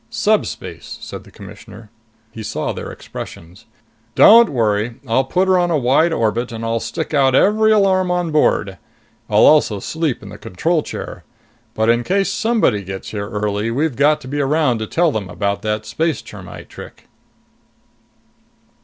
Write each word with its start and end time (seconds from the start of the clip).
"Subspace," 0.09 0.97
said 0.99 1.25
the 1.25 1.29
Commissioner. 1.31 1.91
He 2.31 2.41
saw 2.41 2.73
their 2.73 2.91
expressions. 2.91 3.65
"Don't 4.15 4.49
worry! 4.49 4.95
I'll 5.07 5.25
put 5.25 5.47
her 5.47 5.59
on 5.59 5.69
a 5.69 5.77
wide 5.77 6.11
orbit 6.11 6.51
and 6.51 6.65
I'll 6.65 6.79
stick 6.79 7.13
out 7.13 7.35
every 7.35 7.71
alarm 7.71 8.09
on 8.09 8.31
board. 8.31 8.79
I'll 9.29 9.45
also 9.45 9.79
sleep 9.79 10.23
in 10.23 10.29
the 10.29 10.39
control 10.39 10.81
chair. 10.81 11.23
But 11.75 11.89
in 11.89 12.03
case 12.03 12.31
somebody 12.31 12.81
gets 12.83 13.09
here 13.09 13.29
early, 13.29 13.69
we've 13.69 13.95
got 13.95 14.19
to 14.21 14.27
be 14.27 14.41
around 14.41 14.79
to 14.79 14.87
tell 14.87 15.11
them 15.11 15.29
about 15.29 15.61
that 15.61 15.85
space 15.85 16.23
termite 16.23 16.67
trick." 16.67 17.05